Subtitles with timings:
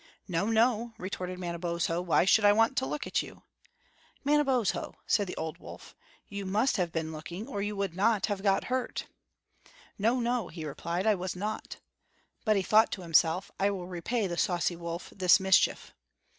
[0.27, 3.43] "No, no," retorted Manabozho, "why should I want to look at you?"
[4.23, 5.95] "Manabozho," said the old wolf,
[6.27, 9.05] "you must have been looking or you would not have got hurt."
[9.99, 11.77] "No, no," he replied again, "I was not."
[12.43, 15.93] But he thought to himself, "I will repay the saucy wolf this mischief."